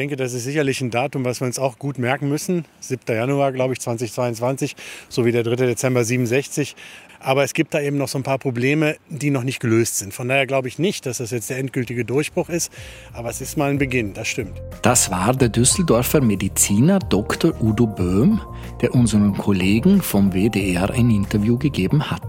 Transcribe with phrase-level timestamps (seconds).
[0.00, 2.64] denke, das ist sicherlich ein Datum, was wir uns auch gut merken müssen.
[2.80, 3.02] 7.
[3.06, 4.74] Januar, glaube ich, 2022,
[5.10, 5.56] so wie der 3.
[5.56, 6.74] Dezember 67.
[7.20, 10.14] Aber es gibt da eben noch so ein paar Probleme, die noch nicht gelöst sind.
[10.14, 12.72] Von daher glaube ich nicht, dass das jetzt der endgültige Durchbruch ist.
[13.12, 14.62] Aber es ist mal ein Beginn, das stimmt.
[14.80, 17.52] Das war der Düsseldorfer Mediziner Dr.
[17.60, 18.40] Udo Böhm,
[18.80, 22.22] der unseren Kollegen vom WDR ein Interview gegeben hat.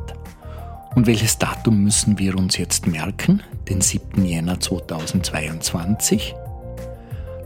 [0.93, 3.41] Und welches Datum müssen wir uns jetzt merken?
[3.69, 4.25] Den 7.
[4.25, 6.35] Jänner 2022?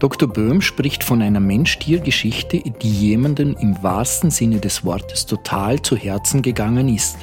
[0.06, 0.30] Dr.
[0.30, 6.44] Böhm spricht von einer Mensch-Tier-Geschichte, die jemanden im wahrsten Sinne des Wortes total zu Herzen
[6.44, 7.18] gegangen ist.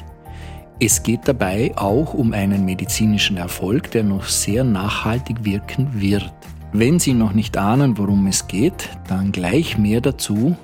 [0.81, 6.33] Es geht dabei auch um einen medizinischen Erfolg, der noch sehr nachhaltig wirken wird.
[6.73, 10.57] Wenn Sie noch nicht ahnen, worum es geht, dann gleich mehr dazu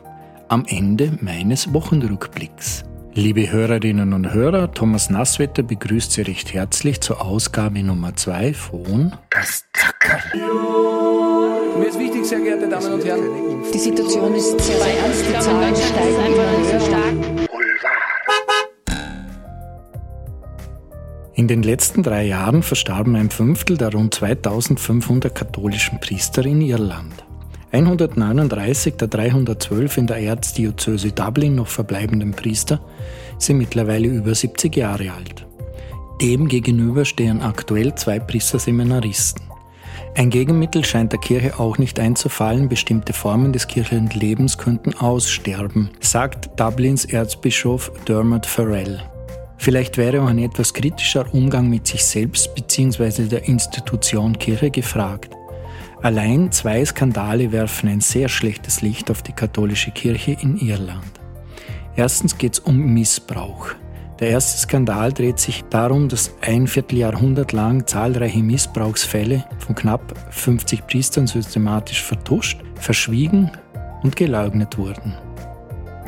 [0.49, 2.83] am Ende meines Wochenrückblicks.
[3.13, 9.15] Liebe Hörerinnen und Hörer, Thomas Nasswetter begrüßt Sie recht herzlich zur Ausgabe Nummer 2 von
[9.29, 10.19] Das Tackerl.
[11.79, 13.63] Mir ist wichtig, sehr geehrte Damen und Herren.
[13.73, 15.25] Die Situation ist sehr, ernst.
[15.27, 17.49] Die Zahlen steigen immer sehr stark.
[21.33, 27.25] In den letzten drei Jahren verstarben ein Fünftel der rund 2500 katholischen Priester in Irland.
[27.71, 32.79] 139 der 312 in der Erzdiözese Dublin noch verbleibenden Priester
[33.39, 35.47] sind mittlerweile über 70 Jahre alt.
[36.21, 39.48] Dem gegenüber stehen aktuell zwei Priesterseminaristen.
[40.15, 45.91] Ein Gegenmittel scheint der Kirche auch nicht einzufallen, bestimmte Formen des kirchlichen Lebens könnten aussterben,
[46.01, 49.01] sagt Dublins Erzbischof Dermot Farrell.
[49.57, 53.27] Vielleicht wäre auch ein etwas kritischer Umgang mit sich selbst bzw.
[53.27, 55.35] der Institution Kirche gefragt.
[56.01, 61.11] Allein zwei Skandale werfen ein sehr schlechtes Licht auf die katholische Kirche in Irland.
[61.95, 63.71] Erstens geht es um Missbrauch.
[64.19, 70.85] Der erste Skandal dreht sich darum, dass ein Vierteljahrhundert lang zahlreiche Missbrauchsfälle von knapp 50
[70.87, 73.49] Priestern systematisch vertuscht, verschwiegen
[74.03, 75.15] und geleugnet wurden.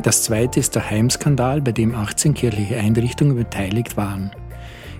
[0.04, 4.32] Das zweite ist der Heimskandal, bei dem 18 kirchliche Einrichtungen beteiligt waren.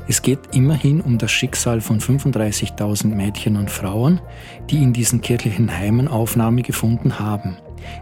[0.08, 4.22] Es geht immerhin um das Schicksal von 35.000 Mädchen und Frauen,
[4.70, 7.58] die in diesen kirchlichen Heimen Aufnahme gefunden haben.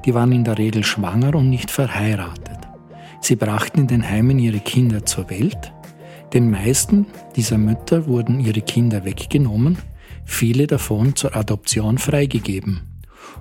[0.06, 2.69] Die waren in der Regel schwanger und nicht verheiratet.
[3.22, 5.74] Sie brachten in den Heimen ihre Kinder zur Welt.
[6.34, 9.78] Den meisten dieser Mütter wurden ihre Kinder weggenommen,
[10.26, 12.82] viele davon zur Adoption freigegeben.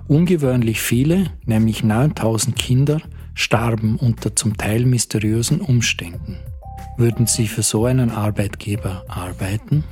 [0.07, 3.01] Ungewöhnlich viele, nämlich 9000 Kinder,
[3.33, 6.39] starben unter zum Teil mysteriösen Umständen.
[6.97, 9.83] Würden Sie für so einen Arbeitgeber arbeiten?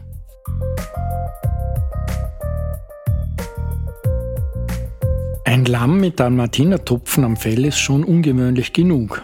[5.45, 9.23] Ein Lamm mit Dalmatinertupfen am Fell ist schon ungewöhnlich genug.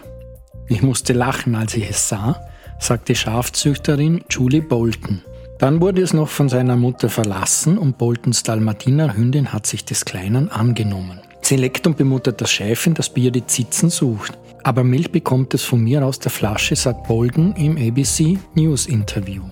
[0.68, 2.40] Ich musste lachen, als ich es sah,
[2.78, 5.22] sagte Schafzüchterin Julie Bolton.
[5.58, 10.50] Dann wurde es noch von seiner Mutter verlassen und Boltons Dalmatinerhündin hat sich des Kleinen
[10.50, 11.20] angenommen.
[11.42, 14.38] Sie leckt und bemuttert das Schäfchen, das Bier die Zitzen sucht.
[14.62, 19.42] Aber Milch bekommt es von mir aus der Flasche, sagt Bolden im ABC News Interview.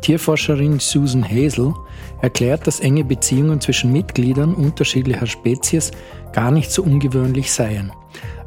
[0.00, 1.74] Tierforscherin Susan Hazel
[2.22, 5.90] erklärt, dass enge Beziehungen zwischen Mitgliedern unterschiedlicher Spezies
[6.32, 7.92] gar nicht so ungewöhnlich seien.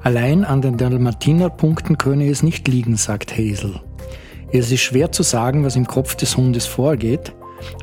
[0.03, 3.81] Allein an den Dalmatinerpunkten könne es nicht liegen, sagt Hazel.
[4.51, 7.33] Es ist schwer zu sagen, was im Kopf des Hundes vorgeht,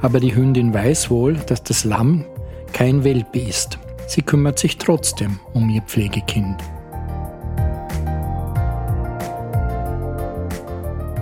[0.02, 2.24] aber die Hündin weiß wohl, dass das Lamm
[2.72, 3.78] kein Welpe ist.
[4.06, 6.56] Sie kümmert sich trotzdem um ihr Pflegekind.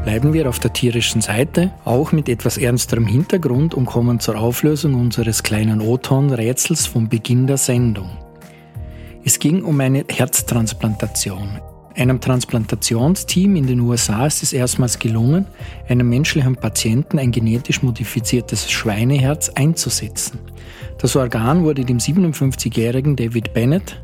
[0.08, 4.94] Bleiben wir auf der tierischen Seite, auch mit etwas ernsterem Hintergrund und kommen zur Auflösung
[4.94, 8.08] unseres kleinen O-Ton-Rätsels vom Beginn der Sendung.
[9.22, 11.60] Es ging um eine Herztransplantation.
[11.94, 15.44] Einem Transplantationsteam in den USA ist es erstmals gelungen,
[15.90, 20.38] einem menschlichen Patienten ein genetisch modifiziertes Schweineherz einzusetzen.
[20.96, 24.00] Das Organ wurde dem 57-jährigen David Bennett,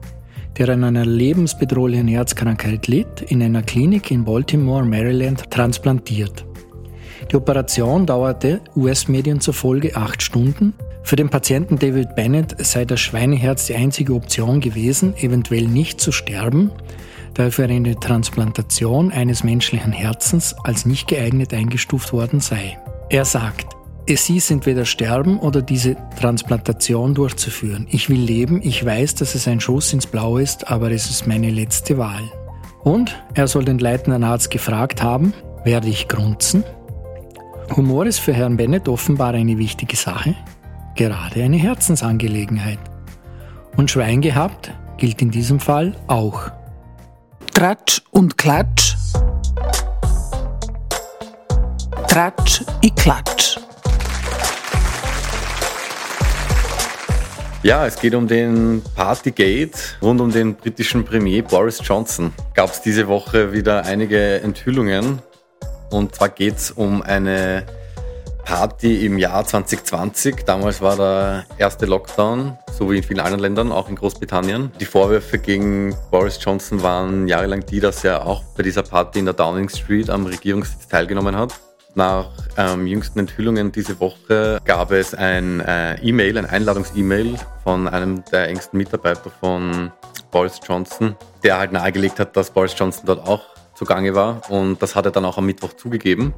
[0.59, 6.45] der an einer lebensbedrohlichen Herzkrankheit litt, in einer Klinik in Baltimore, Maryland, transplantiert.
[7.31, 10.75] Die Operation dauerte US-Medien zufolge acht Stunden.
[11.03, 16.13] Für den Patienten David Bennett sei das Schweineherz die einzige Option gewesen, eventuell nicht zu
[16.13, 16.71] sterben,
[17.35, 22.79] da er für eine Transplantation eines menschlichen Herzens als nicht geeignet eingestuft worden sei.
[23.11, 23.74] Er sagt,
[24.07, 27.87] Sie sind weder sterben oder diese Transplantation durchzuführen.
[27.91, 31.27] Ich will leben, ich weiß, dass es ein Schuss ins Blaue ist, aber es ist
[31.27, 32.23] meine letzte Wahl.
[32.83, 35.33] Und er soll den leitenden Arzt gefragt haben,
[35.65, 36.65] werde ich grunzen?
[37.75, 40.35] Humor ist für Herrn Bennett offenbar eine wichtige Sache,
[40.95, 42.79] gerade eine Herzensangelegenheit.
[43.77, 46.51] Und Schwein gehabt gilt in diesem Fall auch.
[47.55, 48.97] Tratsch und Klatsch.
[52.07, 53.64] Tratsch, i Klatsch.
[57.65, 62.31] Ja, es geht um den Partygate rund um den britischen Premier Boris Johnson.
[62.53, 65.23] Gab es diese Woche wieder einige Enthüllungen.
[65.91, 67.65] Und zwar geht es um eine
[68.45, 70.45] Party im Jahr 2020.
[70.45, 74.71] Damals war der erste Lockdown, so wie in vielen anderen Ländern, auch in Großbritannien.
[74.79, 79.25] Die Vorwürfe gegen Boris Johnson waren jahrelang die, dass er auch bei dieser Party in
[79.25, 81.55] der Downing Street am Regierungssitz teilgenommen hat.
[81.97, 82.27] Nach
[82.57, 88.49] ähm, jüngsten Enthüllungen diese Woche gab es ein äh, E-Mail, ein Einladungs-E-Mail von einem der
[88.49, 89.93] engsten Mitarbeiter von
[90.33, 91.15] Boris Johnson,
[91.45, 93.43] der halt nahegelegt hat, dass Boris Johnson dort auch
[93.75, 94.41] zugange war.
[94.51, 96.35] Und das hat er dann auch am Mittwoch zugegeben.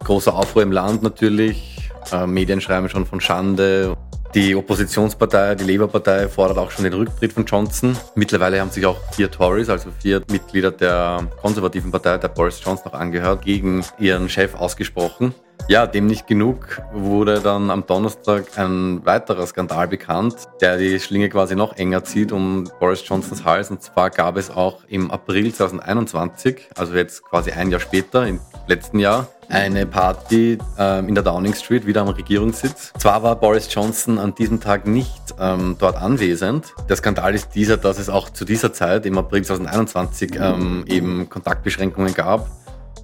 [0.00, 1.90] Großer Aufruhr im Land natürlich.
[2.12, 3.96] Äh, Medien schreiben schon von Schande.
[4.36, 7.96] Die Oppositionspartei, die Labour-Partei, fordert auch schon den Rücktritt von Johnson.
[8.16, 12.92] Mittlerweile haben sich auch vier Tories, also vier Mitglieder der konservativen Partei, der Boris Johnson
[12.92, 15.34] auch angehört, gegen ihren Chef ausgesprochen.
[15.68, 21.28] Ja, dem nicht genug wurde dann am Donnerstag ein weiterer Skandal bekannt, der die Schlinge
[21.28, 23.70] quasi noch enger zieht um Boris Johnsons Hals.
[23.70, 28.38] Und zwar gab es auch im April 2021, also jetzt quasi ein Jahr später, im
[28.68, 32.92] letzten Jahr, eine Party ähm, in der Downing Street, wieder am Regierungssitz.
[32.98, 36.74] Zwar war Boris Johnson an diesem Tag nicht ähm, dort anwesend.
[36.88, 41.28] Der Skandal ist dieser, dass es auch zu dieser Zeit, im April 2021, ähm, eben
[41.28, 42.48] Kontaktbeschränkungen gab.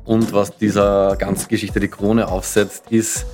[0.04, 3.26] Und was dieser ganzen Geschichte die Krone aufsetzt, ist,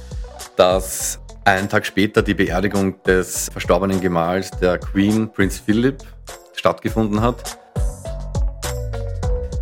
[0.56, 5.96] dass einen Tag später die Beerdigung des verstorbenen Gemahls der Queen, Prinz Philip,
[6.54, 7.58] stattgefunden hat.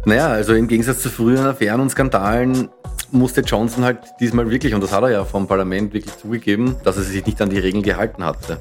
[0.04, 2.68] Naja, also im Gegensatz zu früheren Affären und Skandalen
[3.12, 6.96] musste Johnson halt diesmal wirklich, und das hat er ja vom Parlament wirklich zugegeben, dass
[6.96, 8.58] er sich nicht an die Regeln gehalten hatte.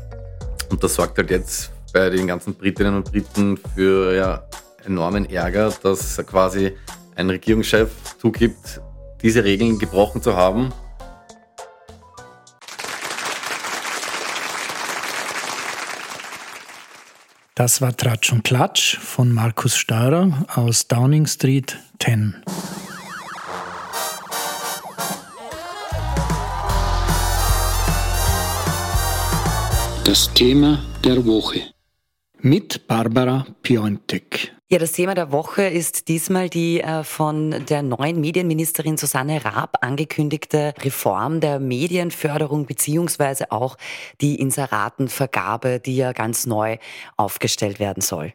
[0.69, 4.43] Und das sorgt halt jetzt bei den ganzen Britinnen und Briten für ja,
[4.85, 6.73] enormen Ärger, dass quasi
[7.15, 7.89] ein Regierungschef
[8.25, 8.81] zugibt,
[9.21, 10.73] diese Regeln gebrochen zu haben.
[17.53, 22.43] Das war Tratsch und Klatsch von Markus Steurer aus Downing Street 10.
[30.03, 31.74] Das Thema der Woche.
[32.45, 34.53] Mit Barbara Piontek.
[34.69, 39.79] Ja, das Thema der Woche ist diesmal die äh, von der neuen Medienministerin Susanne Raab
[39.81, 43.77] angekündigte Reform der Medienförderung beziehungsweise auch
[44.21, 46.77] die Inseratenvergabe, die ja ganz neu
[47.17, 48.31] aufgestellt werden soll.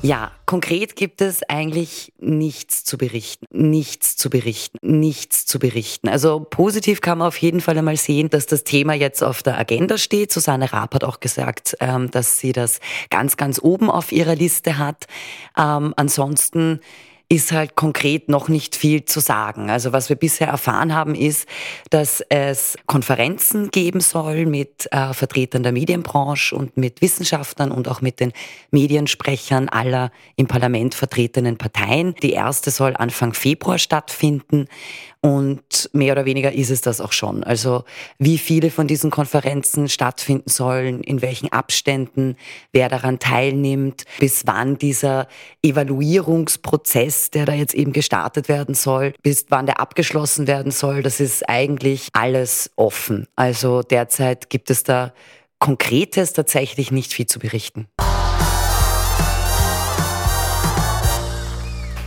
[0.00, 6.08] Ja, konkret gibt es eigentlich nichts zu berichten, nichts zu berichten, nichts zu berichten.
[6.08, 9.58] Also positiv kann man auf jeden Fall einmal sehen, dass das Thema jetzt auf der
[9.58, 10.32] Agenda steht.
[10.32, 12.78] Susanne Raab hat auch gesagt, ähm, dass sie das
[13.10, 15.06] ganz, ganz oben auf ihrer Liste hat.
[15.58, 16.78] Ähm, ansonsten
[17.30, 19.68] ist halt konkret noch nicht viel zu sagen.
[19.68, 21.46] Also was wir bisher erfahren haben, ist,
[21.90, 28.00] dass es Konferenzen geben soll mit äh, Vertretern der Medienbranche und mit Wissenschaftlern und auch
[28.00, 28.32] mit den
[28.70, 32.14] Mediensprechern aller im Parlament vertretenen Parteien.
[32.22, 34.66] Die erste soll Anfang Februar stattfinden.
[35.20, 37.42] Und mehr oder weniger ist es das auch schon.
[37.42, 37.84] Also
[38.18, 42.36] wie viele von diesen Konferenzen stattfinden sollen, in welchen Abständen,
[42.72, 45.26] wer daran teilnimmt, bis wann dieser
[45.62, 51.18] Evaluierungsprozess, der da jetzt eben gestartet werden soll, bis wann der abgeschlossen werden soll, das
[51.18, 53.26] ist eigentlich alles offen.
[53.34, 55.12] Also derzeit gibt es da
[55.58, 57.88] Konkretes tatsächlich nicht viel zu berichten.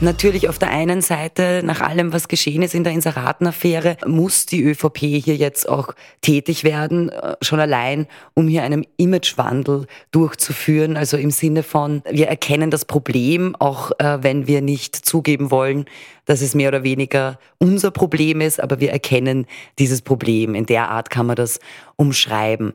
[0.01, 4.63] Natürlich auf der einen Seite, nach allem, was geschehen ist in der Inseratenaffäre, muss die
[4.63, 10.97] ÖVP hier jetzt auch tätig werden, äh, schon allein, um hier einen Imagewandel durchzuführen.
[10.97, 15.85] Also im Sinne von, wir erkennen das Problem, auch äh, wenn wir nicht zugeben wollen,
[16.25, 19.45] dass es mehr oder weniger unser Problem ist, aber wir erkennen
[19.77, 20.55] dieses Problem.
[20.55, 21.59] In der Art kann man das
[21.95, 22.73] umschreiben.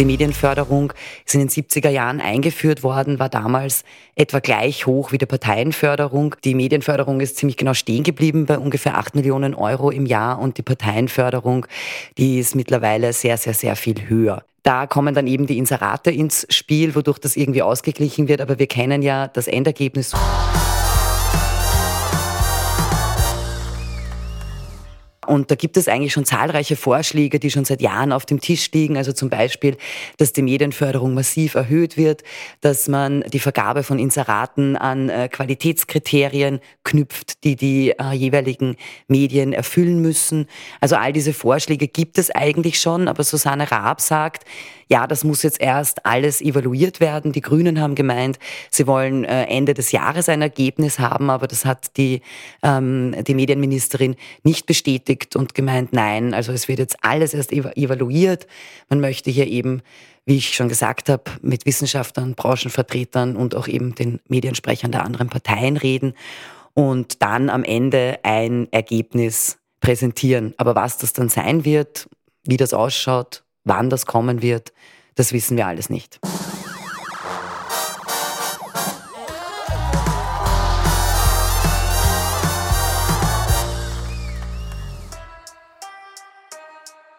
[0.00, 0.94] Die Medienförderung
[1.26, 6.36] ist in den 70er Jahren eingeführt worden, war damals etwa gleich hoch wie die Parteienförderung.
[6.42, 10.56] Die Medienförderung ist ziemlich genau stehen geblieben bei ungefähr 8 Millionen Euro im Jahr und
[10.56, 11.66] die Parteienförderung,
[12.16, 14.42] die ist mittlerweile sehr, sehr, sehr viel höher.
[14.62, 18.68] Da kommen dann eben die Inserate ins Spiel, wodurch das irgendwie ausgeglichen wird, aber wir
[18.68, 20.14] kennen ja das Endergebnis.
[25.30, 28.68] Und da gibt es eigentlich schon zahlreiche Vorschläge, die schon seit Jahren auf dem Tisch
[28.72, 28.96] liegen.
[28.96, 29.76] Also zum Beispiel,
[30.16, 32.24] dass die Medienförderung massiv erhöht wird,
[32.62, 38.74] dass man die Vergabe von Inseraten an äh, Qualitätskriterien knüpft, die die äh, jeweiligen
[39.06, 40.48] Medien erfüllen müssen.
[40.80, 44.44] Also all diese Vorschläge gibt es eigentlich schon, aber Susanne Raab sagt,
[44.90, 47.32] ja, das muss jetzt erst alles evaluiert werden.
[47.32, 48.38] Die Grünen haben gemeint,
[48.70, 52.22] sie wollen äh, Ende des Jahres ein Ergebnis haben, aber das hat die,
[52.62, 58.46] ähm, die Medienministerin nicht bestätigt und gemeint, nein, also es wird jetzt alles erst evaluiert.
[58.88, 59.82] Man möchte hier eben
[60.26, 65.28] wie ich schon gesagt habe, mit Wissenschaftlern, Branchenvertretern und auch eben den Mediensprechern der anderen
[65.28, 66.12] Parteien reden
[66.74, 70.54] und dann am Ende ein Ergebnis präsentieren.
[70.56, 72.08] Aber was das dann sein wird,
[72.44, 74.72] wie das ausschaut, Wann das kommen wird,
[75.14, 76.18] das wissen wir alles nicht.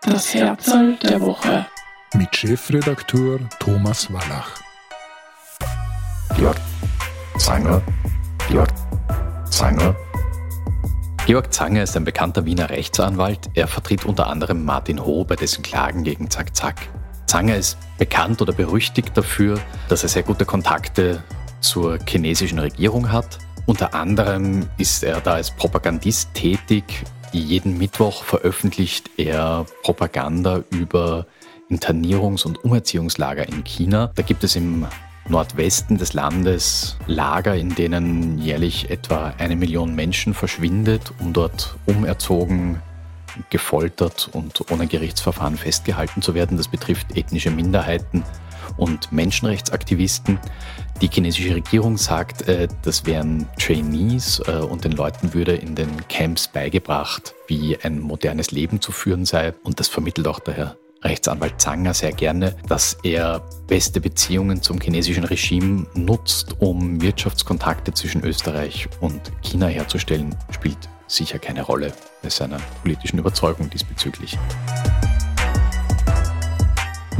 [0.01, 1.67] Das Herzl der Woche.
[2.15, 4.59] Mit Chefredakteur Thomas Wallach.
[6.35, 6.57] Georg
[7.37, 7.81] Zanger.
[8.49, 8.69] Georg
[9.49, 9.95] Zanger.
[11.27, 13.51] Georg Zanger ist ein bekannter Wiener Rechtsanwalt.
[13.53, 16.89] Er vertritt unter anderem Martin Ho bei dessen Klagen gegen Zack Zack.
[17.27, 21.23] Zanger ist bekannt oder berüchtigt dafür, dass er sehr gute Kontakte
[21.61, 23.37] zur chinesischen Regierung hat.
[23.67, 27.03] Unter anderem ist er da als Propagandist tätig.
[27.31, 31.27] Jeden Mittwoch veröffentlicht er Propaganda über
[31.69, 34.11] Internierungs- und Umerziehungslager in China.
[34.15, 34.87] Da gibt es im
[35.31, 42.81] Nordwesten des Landes Lager, in denen jährlich etwa eine Million Menschen verschwindet, um dort umerzogen,
[43.49, 46.57] gefoltert und ohne Gerichtsverfahren festgehalten zu werden.
[46.57, 48.23] Das betrifft ethnische Minderheiten
[48.77, 50.37] und Menschenrechtsaktivisten.
[51.01, 56.07] Die chinesische Regierung sagt, äh, das wären Trainees äh, und den Leuten würde in den
[56.09, 59.53] Camps beigebracht, wie ein modernes Leben zu führen sei.
[59.63, 65.23] Und das vermittelt auch daher Rechtsanwalt Zanger sehr gerne, dass er beste Beziehungen zum chinesischen
[65.23, 71.91] Regime nutzt, um Wirtschaftskontakte zwischen Österreich und China herzustellen, spielt sicher keine Rolle
[72.21, 74.37] bei seiner politischen Überzeugung diesbezüglich.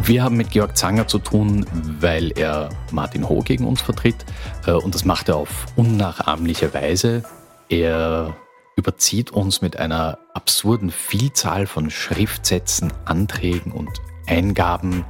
[0.03, 1.65] Wir haben mit Georg Zanger zu tun,
[1.99, 4.25] weil er Martin Ho gegen uns vertritt
[4.65, 7.23] äh, und das macht er auf unnachahmliche Weise.
[7.69, 8.35] Er
[8.75, 13.89] überzieht uns mit einer absurden Vielzahl von Schriftsätzen, Anträgen und
[14.27, 15.05] Eingaben.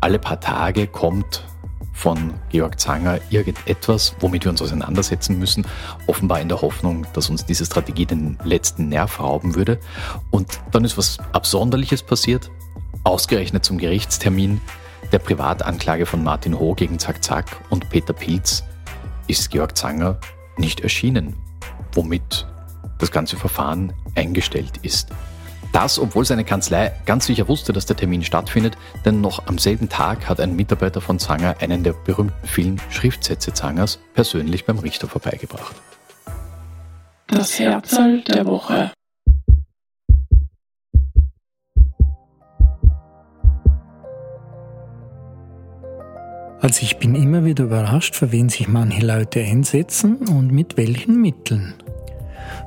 [0.00, 1.44] Alle paar Tage kommt
[1.92, 5.66] von Georg Zanger irgendetwas, womit wir uns auseinandersetzen müssen,
[6.06, 9.78] offenbar in der Hoffnung, dass uns diese Strategie den letzten Nerv rauben würde.
[10.30, 12.50] Und dann ist was Absonderliches passiert,
[13.02, 14.60] ausgerechnet zum Gerichtstermin
[15.10, 18.62] der Privatanklage von Martin Ho gegen Zack Zack und Peter Pilz
[19.26, 20.18] ist Georg Zanger
[20.58, 21.34] nicht erschienen,
[21.92, 22.46] womit
[22.98, 25.10] das ganze Verfahren eingestellt ist.
[25.72, 29.88] Das, obwohl seine Kanzlei ganz sicher wusste, dass der Termin stattfindet, denn noch am selben
[29.88, 35.06] Tag hat ein Mitarbeiter von Zanger einen der berühmten vielen Schriftsätze Zangers persönlich beim Richter
[35.06, 35.76] vorbeigebracht.
[37.26, 38.92] Das Herzl der Woche.
[46.60, 51.20] Also ich bin immer wieder überrascht, für wen sich manche Leute einsetzen und mit welchen
[51.20, 51.74] Mitteln.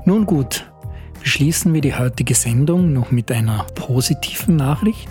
[0.05, 0.71] Nun gut,
[1.19, 5.09] beschließen wir die heutige Sendung noch mit einer positiven Nachricht.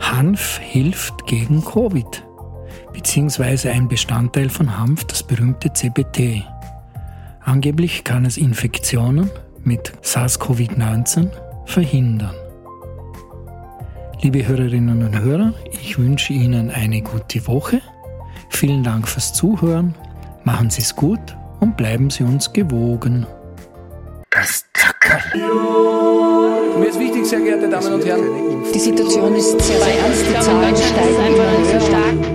[0.00, 2.24] Hanf hilft gegen Covid,
[2.92, 6.44] beziehungsweise ein Bestandteil von Hanf, das berühmte CBT.
[7.44, 9.30] Angeblich kann es Infektionen
[9.64, 11.30] mit SARS-CoV-19
[11.64, 12.34] verhindern.
[14.20, 17.80] Liebe Hörerinnen und Hörer, ich wünsche Ihnen eine gute Woche.
[18.50, 19.94] Vielen Dank fürs Zuhören.
[20.44, 23.26] Machen Sie es gut und bleiben Sie uns gewogen.
[25.34, 28.64] Mir ist wichtig, sehr geehrte Damen und Herren.
[28.74, 30.24] Die Situation ist sehr, sehr ernst.
[30.28, 32.31] Die Zahlen steigen immer höher.